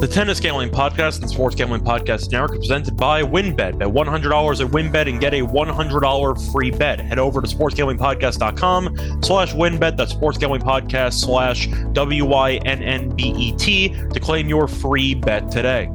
[0.00, 3.76] The Tennis Gambling Podcast and Sports Gambling Podcast Network presented by WinBet.
[3.78, 7.00] Bet $100 at WinBet and get a $100 free bet.
[7.00, 9.98] Head over to sportsgamblingpodcast.com slash WinBet.
[9.98, 15.90] That's sportsgamblingpodcast slash W-Y-N-N-B-E-T to claim your free bet today.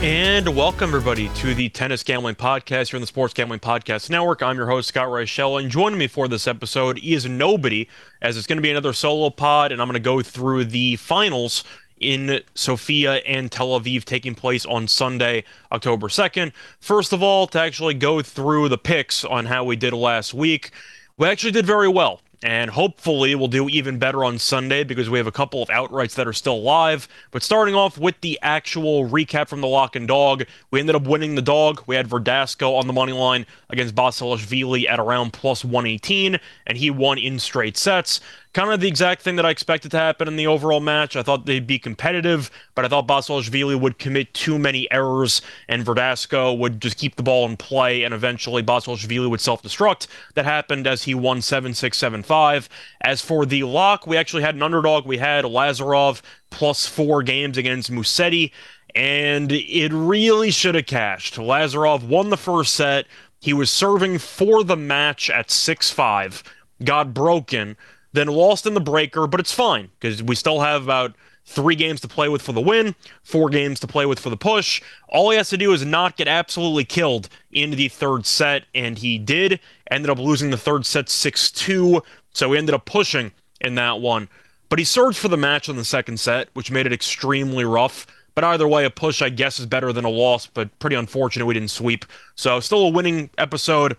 [0.00, 4.44] And welcome, everybody, to the Tennis Gambling Podcast here on the Sports Gambling Podcast Network.
[4.44, 7.88] I'm your host, Scott Reichel, and joining me for this episode is nobody,
[8.22, 10.94] as it's going to be another solo pod, and I'm going to go through the
[10.94, 11.64] finals
[11.98, 15.42] in Sofia and Tel Aviv taking place on Sunday,
[15.72, 16.52] October 2nd.
[16.78, 20.70] First of all, to actually go through the picks on how we did last week,
[21.16, 25.18] we actually did very well and hopefully we'll do even better on Sunday because we
[25.18, 27.08] have a couple of outrights that are still live.
[27.30, 31.06] But starting off with the actual recap from the lock and dog, we ended up
[31.06, 31.82] winning the dog.
[31.86, 36.90] We had Verdasco on the money line against Basilashvili at around plus 118, and he
[36.90, 38.20] won in straight sets
[38.58, 41.14] kind of the exact thing that I expected to happen in the overall match.
[41.14, 45.86] I thought they'd be competitive, but I thought Basilashvili would commit too many errors and
[45.86, 50.08] Verdasco would just keep the ball in play and eventually Basilashvili would self-destruct.
[50.34, 52.66] That happened as he won 7-6, 7-5.
[53.00, 55.06] As for the lock, we actually had an underdog.
[55.06, 56.20] We had Lazarov
[56.50, 58.50] plus four games against Musetti,
[58.92, 61.36] and it really should have cashed.
[61.36, 63.06] Lazarov won the first set.
[63.40, 66.42] He was serving for the match at 6-5,
[66.82, 67.76] got broken,
[68.12, 71.14] then lost in the breaker, but it's fine because we still have about
[71.44, 74.36] three games to play with for the win, four games to play with for the
[74.36, 74.82] push.
[75.08, 78.98] All he has to do is not get absolutely killed in the third set, and
[78.98, 79.58] he did.
[79.90, 82.02] Ended up losing the third set 6 2,
[82.34, 84.28] so he ended up pushing in that one.
[84.68, 88.06] But he surged for the match in the second set, which made it extremely rough.
[88.34, 91.46] But either way, a push, I guess, is better than a loss, but pretty unfortunate
[91.46, 92.04] we didn't sweep.
[92.36, 93.96] So, still a winning episode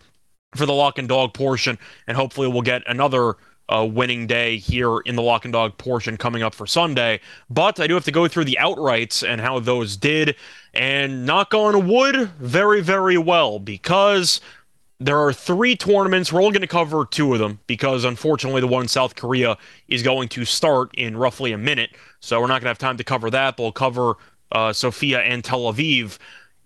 [0.56, 3.36] for the lock and dog portion, and hopefully we'll get another
[3.70, 7.20] uh, winning day here in the lock and dog portion coming up for Sunday.
[7.50, 10.36] But I do have to go through the outrights and how those did.
[10.74, 14.42] And knock on wood, very, very well because
[15.00, 16.34] there are three tournaments.
[16.34, 19.58] We're only going to cover two of them because unfortunately the one in South Korea
[19.88, 21.92] is going to start in roughly a minute.
[22.20, 24.16] So we're not going to have time to cover that, but we'll cover
[24.52, 26.18] uh, Sofia and Tel Aviv.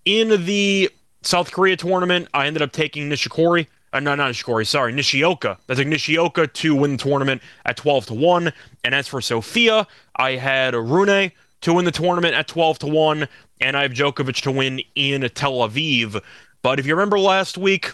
[0.06, 0.90] In the
[1.22, 5.58] South Korea tournament, I ended up taking Nishikori uh, no, not Nishikori, sorry, Nishioka.
[5.68, 8.52] That's like Nishioka to win the tournament at 12 to 1.
[8.84, 11.32] And as for Sofia, I had Rune
[11.62, 13.28] to win the tournament at 12 to 1,
[13.62, 16.22] and I have Djokovic to win in Tel Aviv.
[16.64, 17.94] But if you remember last week,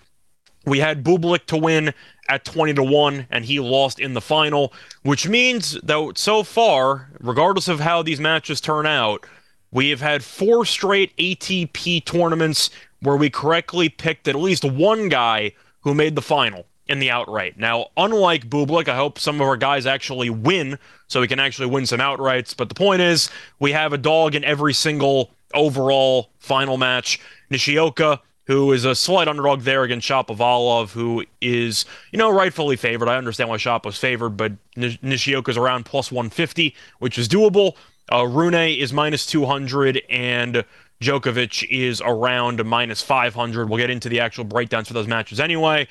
[0.66, 1.94] we had Bublik to win
[2.30, 4.72] at 20 to 1 and he lost in the final,
[5.04, 9.26] which means that so far, regardless of how these matches turn out,
[9.72, 12.70] we have had four straight ATP tournaments
[13.02, 17.58] where we correctly picked at least one guy who made the final in the outright.
[17.58, 21.68] Now, unlike Bublik, I hope some of our guys actually win so we can actually
[21.68, 22.58] win some outrights.
[22.58, 23.30] But the point is,
[23.60, 27.20] we have a dog in every single overall final match.
[27.52, 33.08] Nishioka, who is a slight underdog there against Shapovalov, who is, you know, rightfully favored.
[33.08, 37.76] I understand why Shop was favored, but Nishioka is around plus 150, which is doable.
[38.12, 40.66] Uh, Rune is minus 200, and
[41.02, 43.70] Djokovic is around minus 500.
[43.70, 45.88] We'll get into the actual breakdowns for those matches anyway.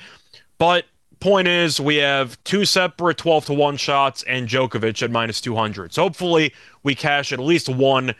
[0.57, 0.85] But
[1.19, 5.93] point is, we have two separate 12 to 1 shots and Djokovic at minus 200.
[5.93, 6.53] So hopefully
[6.83, 8.13] we cash at least one.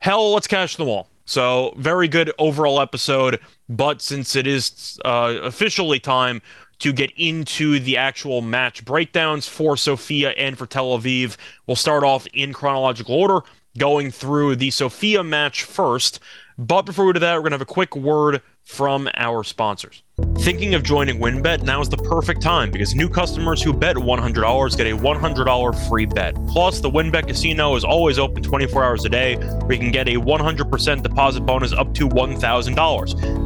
[0.00, 1.08] Hell, let's cash them all.
[1.26, 3.38] So very good overall episode.
[3.68, 6.40] But since it is uh, officially time
[6.78, 11.36] to get into the actual match breakdowns for Sofia and for Tel Aviv,
[11.66, 13.42] we'll start off in chronological order
[13.78, 16.20] going through the Sofia match first.
[16.58, 20.04] But before we do that, we're going to have a quick word from our sponsors.
[20.38, 21.62] Thinking of joining WinBet?
[21.64, 26.06] Now is the perfect time because new customers who bet $100 get a $100 free
[26.06, 26.34] bet.
[26.46, 30.08] Plus, the WinBet Casino is always open 24 hours a day where you can get
[30.08, 32.74] a 100% deposit bonus up to $1,000.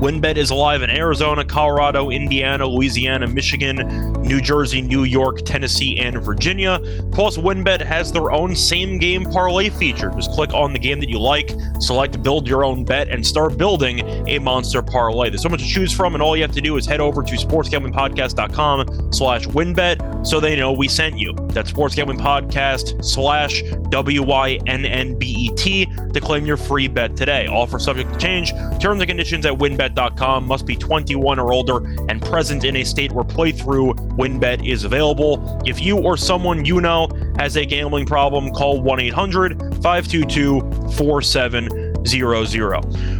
[0.00, 6.22] WinBet is live in Arizona, Colorado, Indiana, Louisiana, Michigan, New Jersey, New York, Tennessee, and
[6.22, 6.80] Virginia.
[7.12, 10.10] Plus, WinBet has their own same game parlay feature.
[10.10, 11.50] Just click on the game that you like,
[11.80, 15.13] select build your own bet, and start building a monster parlay.
[15.14, 17.22] There's so much to choose from, and all you have to do is head over
[17.22, 21.32] to sportsgamblingpodcast.com slash winbet so they know we sent you.
[21.48, 27.46] That's sportsgamblingpodcast slash W-Y-N-N-B-E-T to claim your free bet today.
[27.46, 28.52] Offer subject to change.
[28.80, 33.12] Terms and conditions at wynnbet.com must be 21 or older and present in a state
[33.12, 35.60] where playthrough winbet is available.
[35.64, 37.08] If you or someone you know
[37.38, 40.60] has a gambling problem, call 1 800 522
[40.96, 41.83] 4700.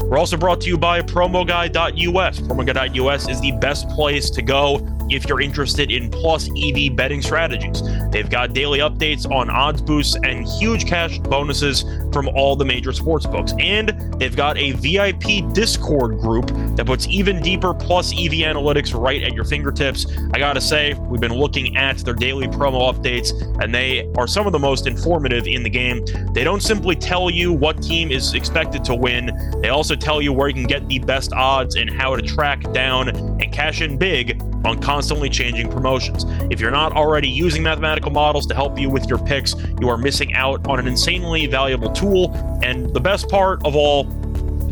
[0.03, 2.41] We're also brought to you by PromoGuy.us.
[2.41, 4.79] PromoGuy.us is the best place to go
[5.11, 7.83] if you're interested in plus EV betting strategies.
[8.11, 12.93] They've got daily updates on odds boosts and huge cash bonuses from all the major
[12.93, 13.53] sports books.
[13.59, 16.47] And they've got a VIP Discord group
[16.77, 20.07] that puts even deeper plus EV analytics right at your fingertips.
[20.33, 24.47] I gotta say, we've been looking at their daily promo updates, and they are some
[24.47, 26.05] of the most informative in the game.
[26.33, 29.31] They don't simply tell you what team is expected to win,
[29.61, 32.61] they also tell you where you can get the best odds and how to track
[32.73, 36.25] down and cash in big on constantly changing promotions.
[36.51, 39.99] If you're not already using mathematical models to help you with your picks, you are
[39.99, 42.33] missing out on an insanely valuable tool.
[42.63, 44.07] And the best part of all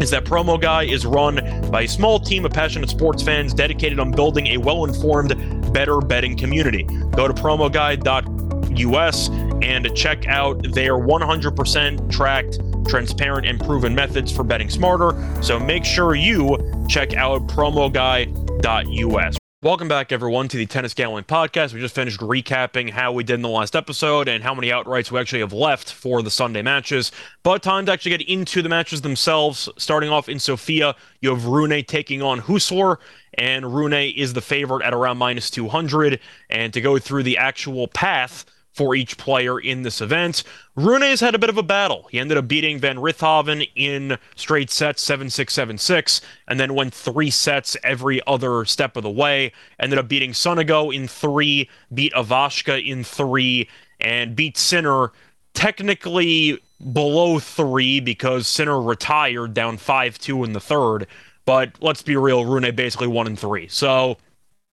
[0.01, 1.37] is that Promo Guy is run
[1.71, 6.01] by a small team of passionate sports fans dedicated on building a well informed, better
[6.01, 6.83] betting community.
[7.13, 9.29] Go to promoguy.us
[9.63, 12.59] and check out their 100% tracked,
[12.89, 15.15] transparent, and proven methods for betting smarter.
[15.43, 19.42] So make sure you check out promoguy.us.
[19.65, 21.73] Welcome back, everyone, to the Tennis Gambling Podcast.
[21.73, 25.13] We just finished recapping how we did in the last episode and how many outrights
[25.13, 27.13] we actually have left for the Sunday matches.
[27.45, 29.69] But time to actually get into the matches themselves.
[29.79, 32.97] Starting off in Sofia, you have Rune taking on Husler,
[33.35, 36.19] and Rune is the favorite at around minus 200.
[36.51, 40.43] And to go through the actual path for each player in this event.
[40.77, 42.09] Rune has had a bit of a battle.
[42.11, 46.75] He ended up beating Van Rijthoven in straight sets 7 6 7 6, and then
[46.75, 49.53] went three sets every other step of the way.
[49.79, 53.69] Ended up beating Sonego in three, beat Ivashka in three,
[54.01, 55.13] and beat Sinner
[55.55, 56.59] technically
[56.93, 61.07] below three because Sinner retired down 5 2 in the third.
[61.45, 63.69] But let's be real, Rune basically won in three.
[63.69, 64.17] So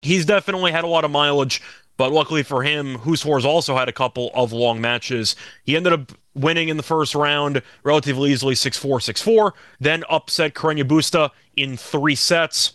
[0.03, 1.63] he's definitely had a lot of mileage.
[1.97, 5.35] But luckily for him, Husler's also had a couple of long matches.
[5.65, 10.05] He ended up winning in the first round relatively easily 6 4 6 4, then
[10.11, 12.75] upset Carreño Busta in three sets,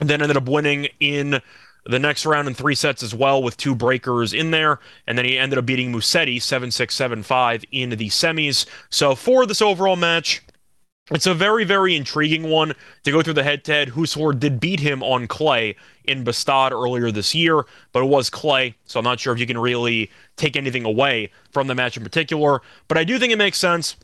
[0.00, 1.40] and then ended up winning in
[1.86, 4.80] the next round in three sets as well with two breakers in there.
[5.06, 8.66] And then he ended up beating Musetti 7 6 7 5 in the semis.
[8.90, 10.43] So for this overall match,
[11.10, 12.72] it's a very, very intriguing one
[13.02, 13.88] to go through the head to head.
[13.90, 18.74] Husler did beat him on clay in Bastad earlier this year, but it was clay,
[18.86, 22.02] so I'm not sure if you can really take anything away from the match in
[22.02, 22.62] particular.
[22.88, 23.96] But I do think it makes sense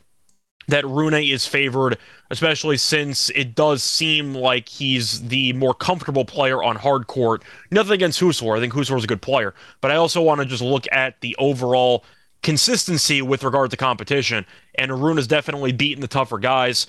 [0.68, 1.96] that Rune is favored,
[2.30, 7.42] especially since it does seem like he's the more comfortable player on hard court.
[7.70, 8.56] Nothing against Husler.
[8.56, 11.20] I think Husler is a good player, but I also want to just look at
[11.22, 12.04] the overall
[12.42, 14.46] consistency with regard to competition.
[14.76, 16.86] And Arun has definitely beaten the tougher guys.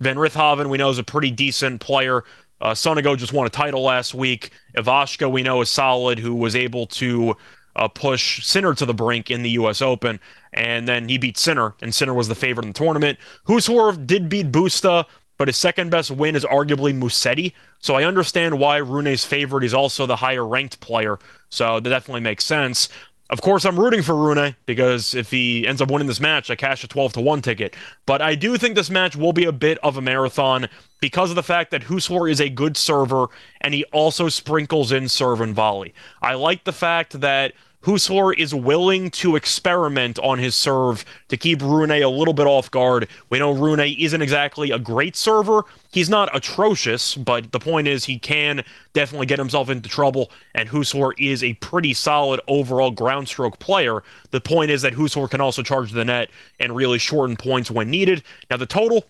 [0.00, 2.24] Van Rijthoven, we know, is a pretty decent player.
[2.60, 4.50] Uh, Sonego just won a title last week.
[4.76, 7.36] Ivashka, we know, is solid, who was able to
[7.74, 9.82] uh, push Sinner to the brink in the U.S.
[9.82, 10.20] Open.
[10.52, 13.18] And then he beat Sinner, and Sinner was the favorite in the tournament.
[13.48, 15.06] Husler did beat Busta,
[15.38, 17.52] but his second best win is arguably Musetti.
[17.80, 19.62] So I understand why Rune's favorite.
[19.62, 21.18] He's also the higher ranked player.
[21.48, 22.88] So that definitely makes sense.
[23.32, 26.54] Of course, I'm rooting for Rune because if he ends up winning this match, I
[26.54, 27.74] cash a 12 to 1 ticket.
[28.04, 30.68] But I do think this match will be a bit of a marathon
[31.02, 33.26] because of the fact that Husler is a good server
[33.60, 35.92] and he also sprinkles in serve and volley.
[36.22, 41.60] I like the fact that Husler is willing to experiment on his serve to keep
[41.60, 43.08] Rune a little bit off guard.
[43.30, 45.64] We know Rune isn't exactly a great server.
[45.90, 48.62] He's not atrocious, but the point is he can
[48.92, 54.04] definitely get himself into trouble, and Husler is a pretty solid overall ground stroke player.
[54.30, 56.30] The point is that Husler can also charge the net
[56.60, 58.22] and really shorten points when needed.
[58.48, 59.04] Now, the total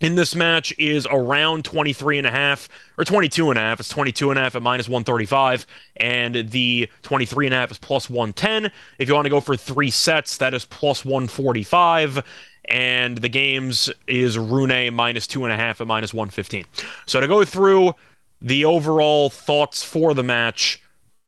[0.00, 3.80] in this match is around 23 and a half or 22 and a half.
[3.80, 7.78] It's 22 and a half at minus 135 and the 23 and a half is
[7.78, 8.70] plus 110.
[8.98, 12.22] If you want to go for three sets, that is plus 145
[12.68, 16.64] and the games is Rune minus two and a half at minus 115.
[17.06, 17.94] So to go through
[18.40, 20.80] the overall thoughts for the match,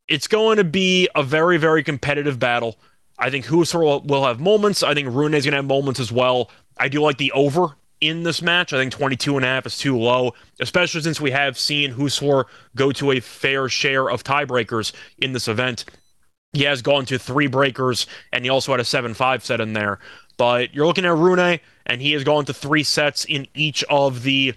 [0.06, 2.76] it's going to be a very, very competitive battle.
[3.18, 4.82] I think Husler will have moments.
[4.82, 6.50] I think Rune is going to have moments as well.
[6.78, 8.72] I do like the over in this match.
[8.72, 12.44] I think 22 and a half is too low, especially since we have seen Husler
[12.76, 15.84] go to a fair share of tiebreakers in this event.
[16.52, 19.72] He has gone to three breakers, and he also had a 7 5 set in
[19.72, 20.00] there.
[20.36, 24.22] But you're looking at Rune, and he has gone to three sets in each of
[24.22, 24.54] the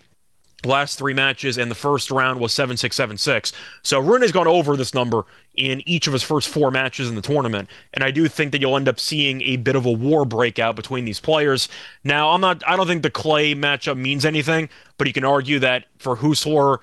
[0.66, 3.52] last three matches, and the first round was 7 6 7 6.
[3.84, 7.16] So Rune has gone over this number in each of his first four matches in
[7.16, 7.70] the tournament.
[7.94, 10.76] And I do think that you'll end up seeing a bit of a war breakout
[10.76, 11.70] between these players.
[12.04, 15.60] Now, I'm not, I don't think the Clay matchup means anything, but you can argue
[15.60, 16.80] that for Husler,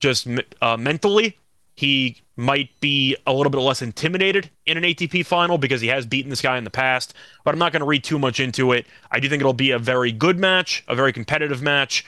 [0.00, 0.26] just
[0.60, 1.38] uh, mentally,
[1.74, 6.06] he might be a little bit less intimidated in an ATP final because he has
[6.06, 7.14] beaten this guy in the past.
[7.44, 8.86] But I'm not going to read too much into it.
[9.12, 12.04] I do think it'll be a very good match, a very competitive match.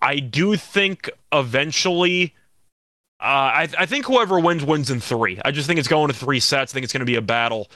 [0.00, 2.34] I do think eventually
[3.20, 5.40] uh, I, I think whoever wins wins in three.
[5.44, 6.72] I just think it's going to three sets.
[6.72, 7.70] I think it's going to be a battle.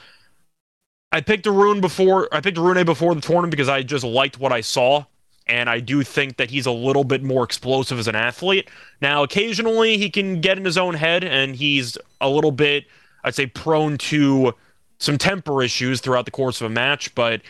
[1.11, 2.27] I picked a Rune before.
[2.31, 5.05] I picked Rune before the tournament because I just liked what I saw,
[5.47, 8.69] and I do think that he's a little bit more explosive as an athlete.
[9.01, 12.85] Now, occasionally he can get in his own head, and he's a little bit,
[13.23, 14.53] I'd say, prone to
[14.99, 17.15] some temper issues throughout the course of a match.
[17.15, 17.41] But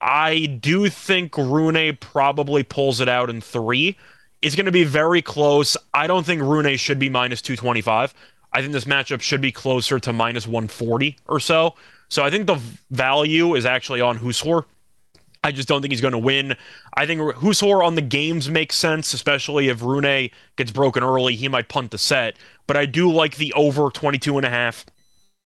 [0.00, 3.96] I do think Rune probably pulls it out in three.
[4.40, 5.76] It's going to be very close.
[5.92, 8.14] I don't think Rune should be minus 225.
[8.52, 11.74] I think this matchup should be closer to minus 140 or so.
[12.08, 14.64] So I think the value is actually on Husler.
[15.42, 16.56] I just don't think he's going to win.
[16.94, 21.34] I think Husler on the games makes sense, especially if Rune gets broken early.
[21.34, 22.36] He might punt the set.
[22.66, 24.84] But I do like the over 22 and a half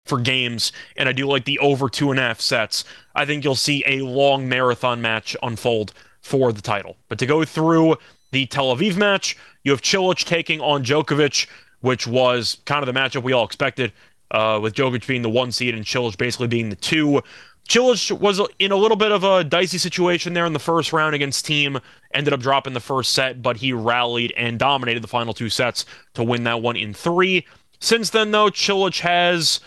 [0.06, 2.84] for games, and I do like the over two and a half sets.
[3.16, 6.98] I think you'll see a long marathon match unfold for the title.
[7.10, 7.98] But to go through
[8.32, 11.48] the Tel Aviv match, you have Cilic taking on Djokovic,
[11.82, 13.92] which was kind of the matchup we all expected
[14.32, 17.22] uh, with Djokovic being the one seed and Cilic basically being the two.
[17.70, 21.16] Cilic was in a little bit of a dicey situation there in the first round
[21.16, 21.80] against team,
[22.14, 25.84] Ended up dropping the first set, but he rallied and dominated the final two sets
[26.14, 27.48] to win that one in three.
[27.80, 29.60] Since then, though, Cilic has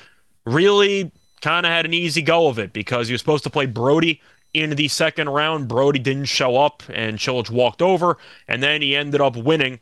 [0.46, 1.10] really
[1.42, 4.20] kind of had an easy go of it because he was supposed to play Brody
[4.54, 5.68] in the second round.
[5.68, 8.16] Brody didn't show up, and Cilic walked over,
[8.48, 9.80] and then he ended up winning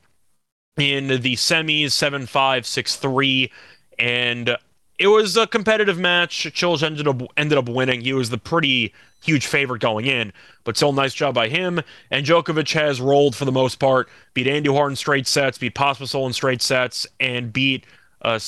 [0.77, 3.53] in the semis 7 5, 6 3.
[3.99, 4.57] And
[4.99, 6.45] it was a competitive match.
[6.55, 8.01] Cilic ended up ended up winning.
[8.01, 8.93] He was the pretty
[9.23, 10.33] huge favorite going in,
[10.65, 11.81] but still nice job by him.
[12.11, 16.27] And Djokovic has rolled for the most part, beat Andujar in straight sets, beat Pospisil
[16.27, 17.85] in straight sets, and beat
[18.23, 18.39] uh.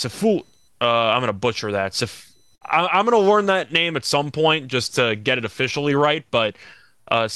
[0.80, 1.95] Uh, I'm gonna butcher that.
[1.95, 2.33] Sif-
[2.64, 6.25] I- am gonna learn that name at some point just to get it officially right,
[6.30, 6.56] but
[7.09, 7.28] uh.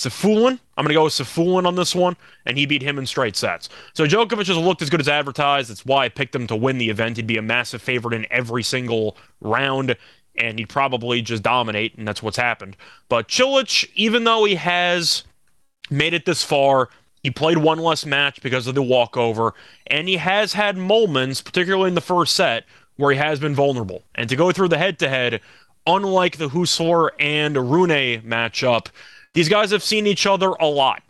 [0.80, 2.16] I'm going to go with Sefulin on this one,
[2.46, 3.68] and he beat him in straight sets.
[3.92, 5.68] So Djokovic has looked as good as advertised.
[5.68, 7.18] That's why I picked him to win the event.
[7.18, 9.94] He'd be a massive favorite in every single round,
[10.36, 12.78] and he'd probably just dominate, and that's what's happened.
[13.10, 15.24] But Cilic, even though he has
[15.90, 16.88] made it this far,
[17.22, 19.52] he played one less match because of the walkover,
[19.86, 22.64] and he has had moments, particularly in the first set,
[23.00, 24.02] where he has been vulnerable.
[24.14, 25.40] And to go through the head to head,
[25.86, 28.88] unlike the Husler and Rune matchup,
[29.34, 31.02] these guys have seen each other a lot,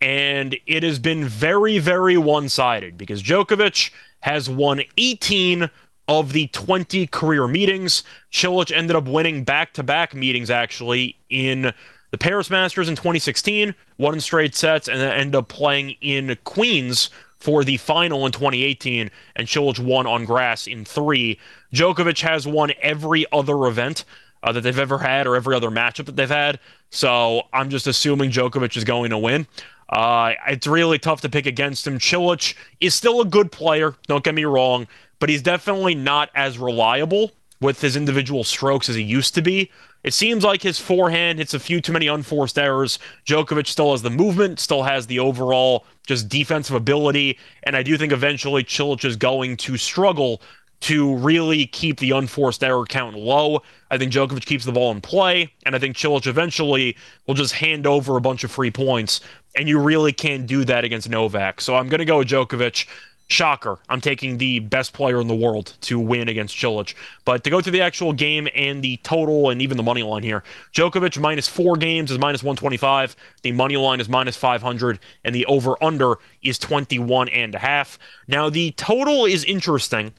[0.00, 5.70] and it has been very, very one sided because Djokovic has won 18
[6.08, 8.02] of the 20 career meetings.
[8.32, 11.72] Cilic ended up winning back to back meetings, actually, in
[12.10, 16.36] the Paris Masters in 2016, won in straight sets, and then ended up playing in
[16.44, 21.38] Queens for the final in 2018, and Cilic won on grass in three.
[21.74, 24.04] Djokovic has won every other event
[24.42, 26.60] uh, that they've ever had or every other matchup that they've had.
[26.90, 29.46] So I'm just assuming Djokovic is going to win.
[29.88, 31.98] Uh, it's really tough to pick against him.
[31.98, 34.86] Cilic is still a good player, don't get me wrong,
[35.18, 39.70] but he's definitely not as reliable with his individual strokes as he used to be.
[40.02, 42.98] It seems like his forehand hits a few too many unforced errors.
[43.26, 47.98] Djokovic still has the movement, still has the overall just defensive ability, and I do
[47.98, 50.40] think eventually Cilic is going to struggle
[50.80, 53.62] to really keep the unforced error count low.
[53.90, 57.52] I think Djokovic keeps the ball in play, and I think Cilic eventually will just
[57.52, 59.20] hand over a bunch of free points,
[59.54, 61.60] and you really can't do that against Novak.
[61.60, 62.86] So I'm going to go with Djokovic.
[63.30, 63.78] Shocker.
[63.88, 66.94] I'm taking the best player in the world to win against Cilic.
[67.24, 70.24] But to go through the actual game and the total and even the money line
[70.24, 70.42] here,
[70.74, 73.14] Djokovic minus four games is minus 125.
[73.42, 77.98] The money line is minus 500, and the over under is 21 and a half.
[78.26, 80.12] Now, the total is interesting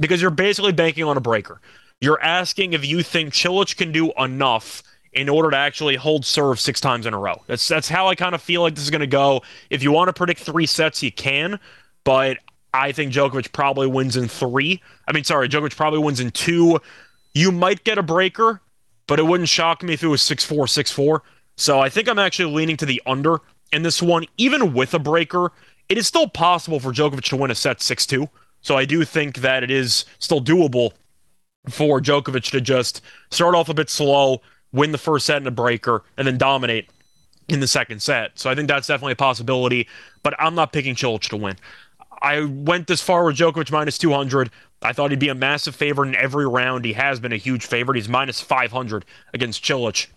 [0.00, 1.60] because you're basically banking on a breaker.
[2.00, 6.60] You're asking if you think Cilic can do enough in order to actually hold serve
[6.60, 7.42] six times in a row.
[7.46, 9.42] That's that's how I kind of feel like this is going to go.
[9.68, 11.58] If you want to predict three sets, you can,
[12.08, 12.38] but
[12.72, 14.80] I think Djokovic probably wins in three.
[15.06, 16.80] I mean, sorry, Djokovic probably wins in two.
[17.34, 18.62] You might get a breaker,
[19.06, 21.22] but it wouldn't shock me if it was 6 4, 6 4.
[21.58, 23.40] So I think I'm actually leaning to the under
[23.72, 24.24] in this one.
[24.38, 25.52] Even with a breaker,
[25.90, 28.26] it is still possible for Djokovic to win a set 6 2.
[28.62, 30.92] So I do think that it is still doable
[31.68, 34.40] for Djokovic to just start off a bit slow,
[34.72, 36.88] win the first set in a breaker, and then dominate
[37.48, 38.38] in the second set.
[38.38, 39.88] So I think that's definitely a possibility,
[40.22, 41.56] but I'm not picking Cilic to win.
[42.20, 44.50] I went this far with Djokovic minus 200.
[44.82, 46.84] I thought he'd be a massive favorite in every round.
[46.84, 47.96] He has been a huge favorite.
[47.96, 50.08] He's minus 500 against Cilic.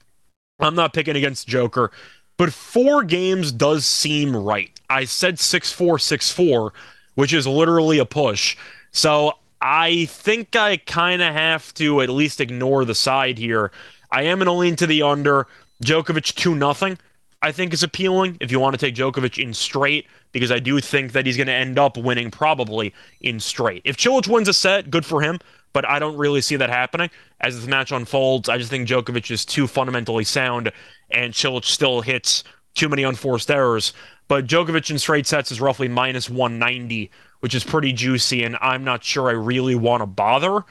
[0.59, 1.91] I'm not picking against Joker,
[2.37, 4.71] but four games does seem right.
[4.89, 6.73] I said 6 4, 6 4
[7.15, 8.57] which is literally a push.
[8.91, 13.71] So I think I kind of have to at least ignore the side here.
[14.11, 15.47] I am to lean to the under.
[15.83, 16.97] Djokovic 2 nothing.
[17.41, 20.79] I think is appealing if you want to take Djokovic in straight, because I do
[20.79, 23.81] think that he's going to end up winning probably in straight.
[23.83, 25.39] If Cilic wins a set, good for him,
[25.73, 28.49] but I don't really see that happening as this match unfolds.
[28.49, 30.71] I just think Djokovic is too fundamentally sound,
[31.09, 32.43] and Cilic still hits
[32.75, 33.93] too many unforced errors.
[34.27, 38.83] But Djokovic in straight sets is roughly minus 190, which is pretty juicy, and I'm
[38.83, 40.63] not sure I really want to bother.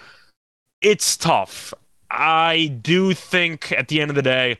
[0.80, 1.74] It's tough.
[2.10, 4.58] I do think at the end of the day,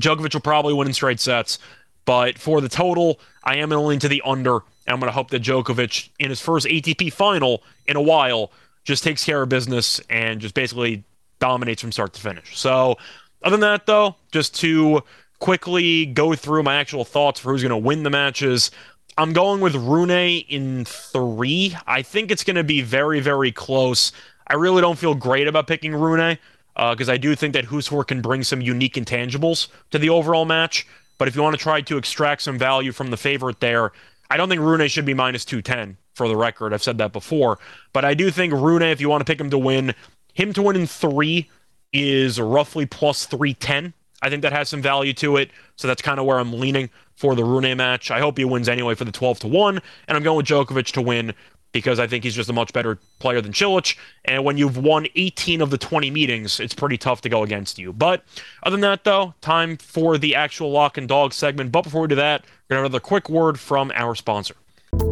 [0.00, 1.58] Djokovic will probably win in straight sets,
[2.04, 4.56] but for the total, I am to to the under.
[4.86, 8.52] And I'm going to hope that Djokovic, in his first ATP final in a while,
[8.84, 11.02] just takes care of business and just basically
[11.40, 12.56] dominates from start to finish.
[12.56, 12.96] So,
[13.42, 15.02] other than that, though, just to
[15.38, 18.70] quickly go through my actual thoughts for who's going to win the matches,
[19.18, 21.76] I'm going with Rune in three.
[21.86, 24.12] I think it's going to be very, very close.
[24.46, 26.38] I really don't feel great about picking Rune
[26.76, 30.44] because uh, I do think that Husler can bring some unique intangibles to the overall
[30.44, 30.86] match.
[31.18, 33.92] But if you want to try to extract some value from the favorite there,
[34.28, 36.74] I don't think Rune should be minus 210 for the record.
[36.74, 37.58] I've said that before.
[37.92, 39.94] But I do think Rune, if you want to pick him to win,
[40.34, 41.48] him to win in three
[41.92, 43.94] is roughly plus 310.
[44.22, 45.50] I think that has some value to it.
[45.76, 48.10] So that's kind of where I'm leaning for the Rune match.
[48.10, 49.80] I hope he wins anyway for the 12 to 1.
[50.08, 51.34] And I'm going with Djokovic to win
[51.78, 53.96] because I think he's just a much better player than Cilic.
[54.24, 57.78] And when you've won 18 of the 20 meetings, it's pretty tough to go against
[57.78, 57.92] you.
[57.92, 58.22] But
[58.62, 61.72] other than that, though, time for the actual lock and dog segment.
[61.72, 64.54] But before we do that, we're going to have another quick word from our sponsor.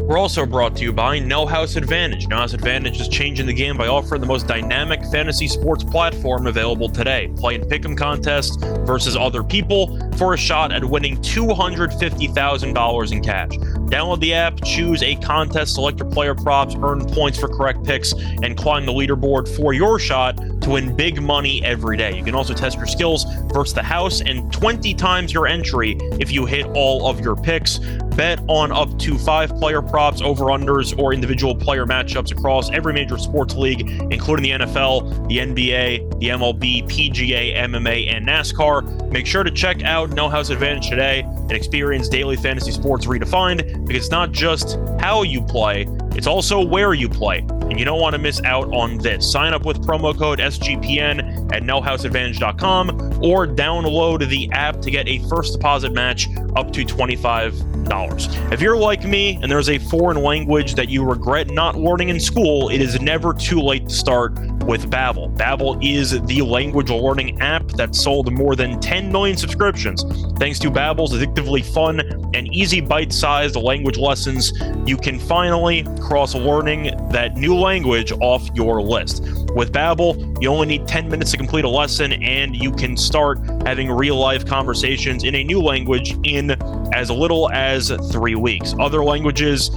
[0.06, 2.28] We're also brought to you by No House Advantage.
[2.28, 6.46] No House Advantage is changing the game by offering the most dynamic fantasy sports platform
[6.46, 7.32] available today.
[7.38, 13.48] Play in pick'em contests versus other people for a shot at winning $250,000 in cash.
[13.88, 18.12] Download the app, choose a contest, select your player props, earn points for correct picks,
[18.42, 22.16] and climb the leaderboard for your shot to win big money every day.
[22.16, 26.30] You can also test your skills versus the house and 20 times your entry if
[26.32, 27.78] you hit all of your picks.
[28.16, 32.92] Bet on up to five player props, over unders, or individual player matchups across every
[32.92, 39.10] major sports league, including the NFL, the NBA, the MLB, PGA, MMA, and NASCAR.
[39.10, 43.86] Make sure to check out No House Advantage today and experience daily fantasy sports redefined
[43.86, 47.38] because it's not just how you play, it's also where you play.
[47.38, 49.30] And you don't want to miss out on this.
[49.30, 55.18] Sign up with promo code SGPN at nohouseadvantage.com or download the app to get a
[55.28, 58.52] first deposit match up to $25.
[58.52, 62.20] If you're like me and there's a foreign language that you regret not learning in
[62.20, 65.34] school, it is never too late to start with Babbel.
[65.36, 70.02] Babbel is the language learning app that sold more than 10 million subscriptions.
[70.38, 72.00] Thanks to Babbel's addictively fun
[72.34, 74.52] and easy bite-sized language lessons,
[74.86, 79.22] you can finally cross learning that new language off your list.
[79.54, 83.38] With Babbel, you only need 10 minutes to complete a lesson and you can start
[83.66, 86.50] having real-life conversations in a new language in
[86.92, 88.74] as little as 3 weeks.
[88.80, 89.70] Other languages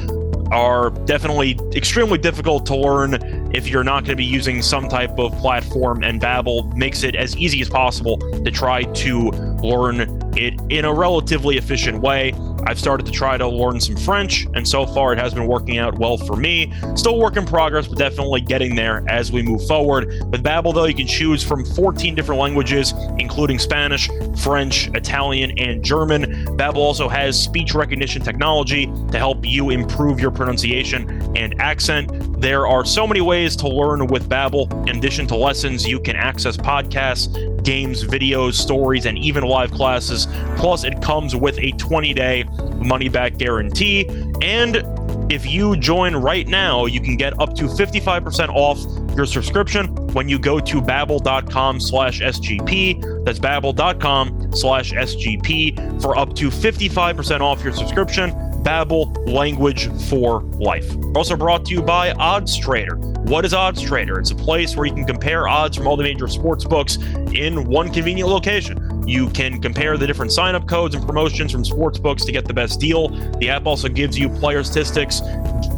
[0.52, 3.16] are definitely extremely difficult to learn
[3.54, 7.16] if you're not going to be using some type of platform and Babbel makes it
[7.16, 9.30] as easy as possible to try to
[9.62, 10.02] learn
[10.38, 12.34] it in a relatively efficient way.
[12.68, 15.78] I've started to try to learn some French, and so far it has been working
[15.78, 16.74] out well for me.
[16.96, 20.10] Still work in progress, but definitely getting there as we move forward.
[20.30, 24.10] With Babbel, though, you can choose from 14 different languages, including Spanish,
[24.44, 26.26] French, Italian, and German.
[26.58, 32.42] Babbel also has speech recognition technology to help you improve your pronunciation and accent.
[32.42, 34.90] There are so many ways to learn with Babbel.
[34.90, 40.26] In addition to lessons, you can access podcasts, games, videos, stories, and even live classes.
[40.56, 42.46] Plus, it comes with a 20 day
[42.78, 44.08] money back guarantee.
[44.42, 44.84] And
[45.30, 48.80] if you join right now, you can get up to 55% off
[49.18, 53.26] your subscription when you go to babbel.com slash SGP.
[53.26, 58.47] That's babbel.com slash SGP for up to 55% off your subscription.
[58.68, 60.94] Babbel, language for life.
[61.16, 62.98] Also brought to you by Odds Trader.
[62.98, 64.20] What is Odds Trader?
[64.20, 66.98] It's a place where you can compare odds from all the major sports books
[67.34, 69.08] in one convenient location.
[69.08, 72.44] You can compare the different sign up codes and promotions from sports books to get
[72.44, 73.08] the best deal.
[73.38, 75.22] The app also gives you player statistics,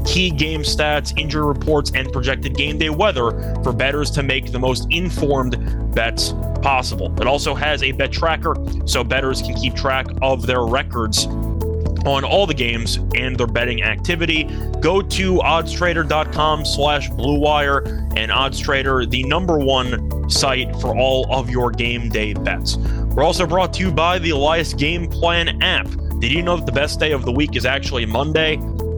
[0.04, 3.30] key game stats, injury reports, and projected game day weather
[3.62, 7.13] for bettors to make the most informed bets possible.
[7.21, 8.56] It also has a bet tracker
[8.88, 11.28] so bettors can keep track of their records
[12.06, 14.44] on all the games and their betting activity.
[14.80, 17.86] Go to oddstrader.com slash bluewire
[18.18, 22.78] and oddstrader, the number one site for all of your game day bets.
[22.78, 25.88] We're also brought to you by the Elias Game Plan app.
[26.20, 28.56] Did you know that the best day of the week is actually Monday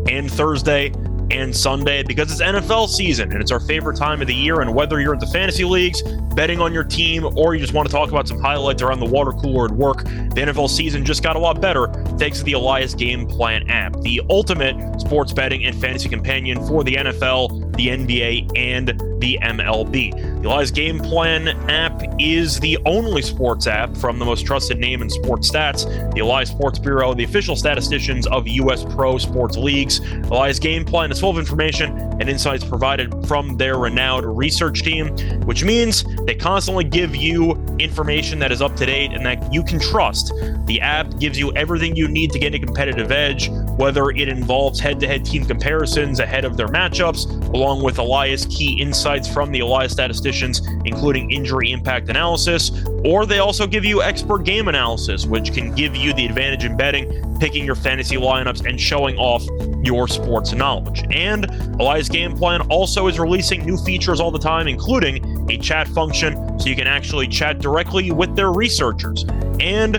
[0.09, 0.91] and Thursday
[1.31, 4.61] and Sunday because it's NFL season and it's our favorite time of the year.
[4.61, 6.01] And whether you're at the fantasy leagues,
[6.35, 9.05] betting on your team, or you just want to talk about some highlights around the
[9.05, 12.53] water cooler at work, the NFL season just got a lot better thanks to the
[12.53, 17.87] Elias Game Plan app, the ultimate sports betting and fantasy companion for the NFL, the
[17.87, 18.89] NBA, and
[19.19, 20.41] the MLB.
[20.41, 25.01] The Elias Game Plan app is the only sports app from the most trusted name
[25.01, 28.85] in sports stats, the Elias Sports Bureau, the official statisticians of U.S.
[28.85, 29.99] pro sports leagues.
[29.99, 35.15] Elias Game Plan is full of information and insights provided from their renowned research team,
[35.45, 39.63] which means they constantly give you information that is up to date and that you
[39.63, 40.33] can trust.
[40.65, 44.79] The app gives you everything you need to get a competitive edge, whether it involves
[44.79, 49.51] head to head team comparisons ahead of their matchups, along with Elias key insights from
[49.51, 52.71] the Elias statisticians, including injury impact analysis,
[53.03, 56.77] or they also give you expert game analysis, which can give you the advantage in
[56.77, 59.43] betting, picking your fantasy lineups, and showing off
[59.83, 61.03] your sports knowledge.
[61.11, 61.45] And
[61.79, 66.59] Elias Game Plan also is releasing new features all the time, including a chat function
[66.59, 69.25] so you can actually chat directly with their researchers.
[69.59, 69.95] And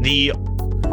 [0.00, 0.32] the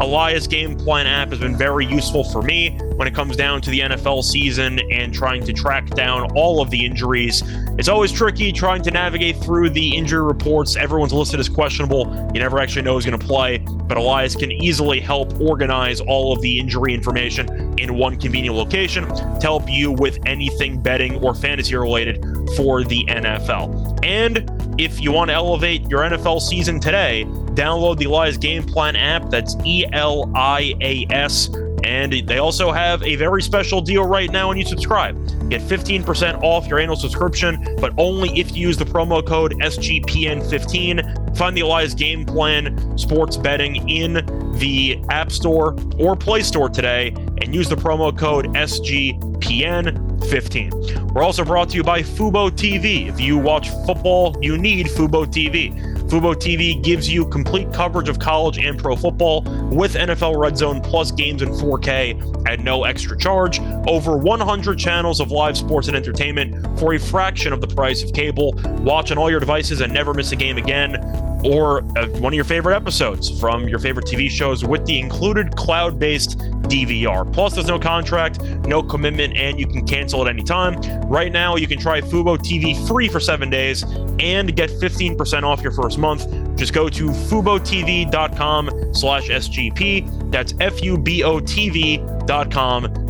[0.00, 3.70] Elias Game Plan app has been very useful for me when it comes down to
[3.70, 7.42] the NFL season and trying to track down all of the injuries.
[7.78, 10.76] It's always tricky trying to navigate through the injury reports.
[10.76, 12.06] Everyone's listed as questionable.
[12.34, 16.32] You never actually know who's going to play, but Elias can easily help organize all
[16.32, 21.34] of the injury information in one convenient location to help you with anything betting or
[21.34, 22.22] fantasy related
[22.56, 24.04] for the NFL.
[24.04, 28.96] And if you want to elevate your NFL season today, download the Elias Game Plan
[28.96, 29.30] app.
[29.30, 31.50] That's E L I A S.
[31.84, 35.14] And they also have a very special deal right now when you subscribe.
[35.50, 41.36] Get 15% off your annual subscription, but only if you use the promo code SGPN15.
[41.36, 44.14] Find the Elias Game Plan sports betting in
[44.58, 47.08] the App Store or Play Store today
[47.42, 51.12] and use the promo code SGPN15.
[51.12, 53.08] We're also brought to you by Fubo TV.
[53.08, 55.93] If you watch football, you need Fubo TV.
[56.14, 60.80] Fubo TV gives you complete coverage of college and pro football with NFL Red Zone
[60.80, 63.58] plus games in 4K at no extra charge.
[63.88, 68.12] Over 100 channels of live sports and entertainment for a fraction of the price of
[68.12, 68.52] cable.
[68.84, 72.34] Watch on all your devices and never miss a game again or uh, one of
[72.34, 77.30] your favorite episodes from your favorite TV shows with the included cloud based DVR.
[77.32, 80.80] Plus, there's no contract, no commitment, and you can cancel at any time.
[81.02, 83.82] Right now, you can try Fubo TV free for seven days
[84.18, 86.26] and get 15% off your first month.
[86.56, 90.30] Just go to FuboTV.com slash SGP.
[90.30, 91.02] That's F-U-B-O-T-V.com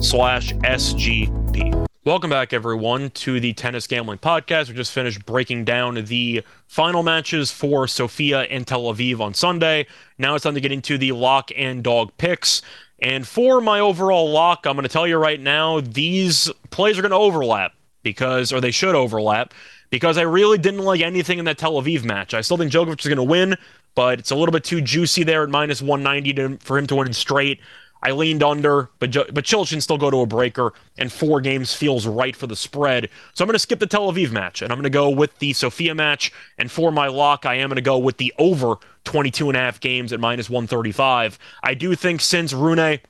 [0.03, 1.44] slash SGP.
[2.07, 4.69] Welcome back, everyone, to the Tennis Gambling Podcast.
[4.69, 9.87] We just finished breaking down the final matches for Sofia and Tel Aviv on Sunday.
[10.19, 12.61] Now it's time to get into the lock and dog picks.
[12.99, 17.01] And for my overall lock, I'm going to tell you right now, these plays are
[17.01, 19.55] going to overlap because, or they should overlap,
[19.89, 22.35] because I really didn't like anything in that Tel Aviv match.
[22.35, 23.57] I still think Djokovic is going to win,
[23.95, 26.97] but it's a little bit too juicy there at minus 190 to, for him to
[26.97, 27.61] win straight.
[28.05, 31.73] I leaned under, but but Cilic can still go to a breaker, and four games
[31.73, 33.09] feels right for the spread.
[33.33, 35.39] So I'm going to skip the Tel Aviv match, and I'm going to go with
[35.39, 36.31] the Sofia match.
[36.59, 39.61] And for my lock, I am going to go with the over 22 and a
[39.61, 41.39] half games at minus 135.
[41.63, 43.01] I do think since Rune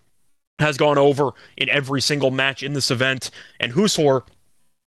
[0.61, 4.23] has gone over in every single match in this event, and Husler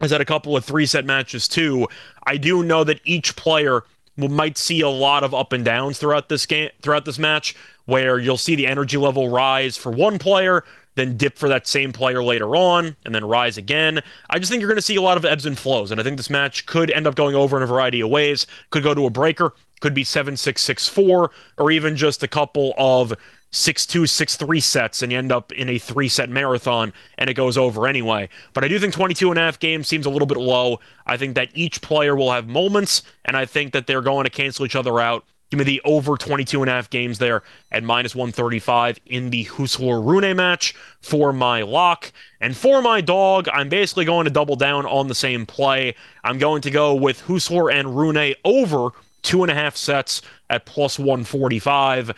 [0.01, 1.87] has had a couple of three set matches too,
[2.25, 3.83] I do know that each player
[4.17, 8.19] might see a lot of up and downs throughout this game throughout this match where
[8.19, 10.63] you'll see the energy level rise for one player
[10.95, 13.99] then dip for that same player later on and then rise again.
[14.29, 16.03] I just think you're going to see a lot of ebbs and flows and i
[16.03, 18.45] think this match could end up going over in a variety of ways.
[18.69, 23.13] Could go to a breaker could be 7-6-6-4 or even just a couple of
[23.53, 27.29] six two, six three sets, and you end up in a three set marathon and
[27.29, 28.27] it goes over anyway.
[28.51, 30.79] But I do think 22 and a half games seems a little bit low.
[31.05, 34.29] I think that each player will have moments, and I think that they're going to
[34.29, 35.23] cancel each other out.
[35.51, 39.45] Give me the over 22 and a half games there at minus 135 in the
[39.45, 42.11] Husler Rune match for my lock.
[42.41, 45.93] And for my dog, I'm basically going to double down on the same play.
[46.23, 48.89] I'm going to go with Husler and Rune over
[49.21, 52.13] two and a half sets at plus 145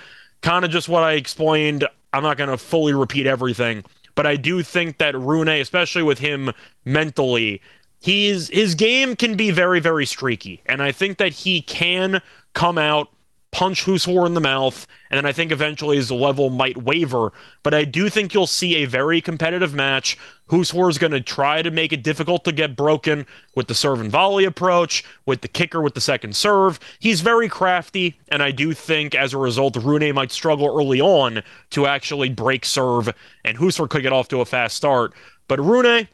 [0.46, 1.88] kind of just what I explained.
[2.14, 6.20] I'm not going to fully repeat everything, but I do think that Rune, especially with
[6.20, 6.52] him
[6.86, 7.62] mentally,
[8.00, 12.22] he's his game can be very very streaky, and I think that he can
[12.54, 13.10] come out
[13.56, 17.32] punch Husler in the mouth, and then I think eventually his level might waver.
[17.64, 20.18] But I do think you'll see a very competitive match.
[20.50, 24.02] Husler is going to try to make it difficult to get broken with the serve
[24.02, 26.82] and volley approach, with the kicker with the second serve.
[27.00, 31.42] He's very crafty, and I do think as a result, Rune might struggle early on
[31.70, 33.08] to actually break serve,
[33.46, 35.14] and Husler could get off to a fast start.
[35.48, 36.10] But Rune,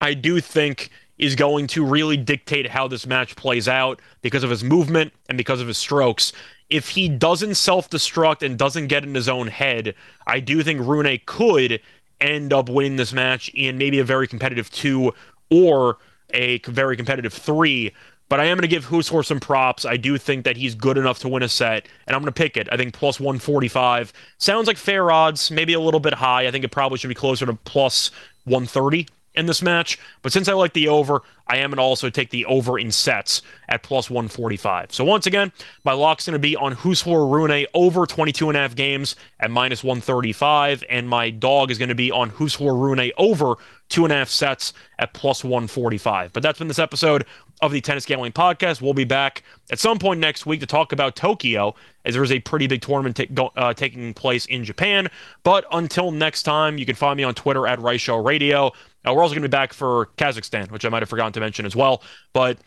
[0.00, 4.50] I do think is going to really dictate how this match plays out because of
[4.50, 6.32] his movement and because of his strokes.
[6.70, 9.94] If he doesn't self destruct and doesn't get in his own head,
[10.26, 11.80] I do think Rune could
[12.20, 15.12] end up winning this match in maybe a very competitive two
[15.50, 15.98] or
[16.32, 17.92] a very competitive three.
[18.30, 19.84] But I am going to give Husler some props.
[19.84, 22.42] I do think that he's good enough to win a set, and I'm going to
[22.42, 22.68] pick it.
[22.72, 26.46] I think plus 145 sounds like fair odds, maybe a little bit high.
[26.46, 28.10] I think it probably should be closer to plus
[28.44, 29.98] 130 in this match.
[30.22, 32.90] But since I like the over, I am going to also take the over in
[32.90, 34.92] sets at plus 145.
[34.92, 35.52] So once again,
[35.84, 39.50] my lock's going to be on Husler Rune over 22 and a half games at
[39.50, 43.56] minus 135, and my dog is going to be on Husler Rune over
[43.88, 46.32] two and a half sets at plus 145.
[46.32, 47.26] But that's been this episode
[47.64, 48.82] of the Tennis Gambling Podcast.
[48.82, 51.74] We'll be back at some point next week to talk about Tokyo,
[52.04, 55.08] as there is a pretty big tournament t- go, uh, taking place in Japan.
[55.44, 58.66] But until next time, you can find me on Twitter at Rice Show Radio.
[59.06, 61.40] Uh, we're also going to be back for Kazakhstan, which I might have forgotten to
[61.40, 62.02] mention as well.
[62.34, 62.58] But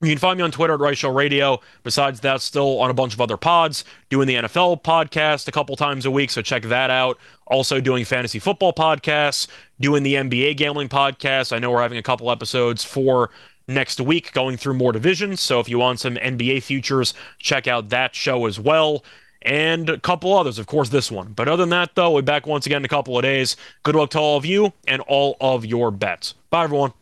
[0.00, 1.60] you can find me on Twitter at Rice Show Radio.
[1.82, 5.76] Besides that, still on a bunch of other pods, doing the NFL podcast a couple
[5.76, 7.18] times a week, so check that out.
[7.48, 9.46] Also doing fantasy football podcasts,
[9.78, 11.52] doing the NBA gambling podcast.
[11.52, 13.30] I know we're having a couple episodes for
[13.68, 15.40] next week going through more divisions.
[15.40, 19.04] So if you want some NBA futures, check out that show as well.
[19.42, 21.32] And a couple others, of course, this one.
[21.32, 23.56] But other than that, though, we're back once again in a couple of days.
[23.84, 26.34] Good luck to all of you and all of your bets.
[26.50, 26.92] Bye, everyone.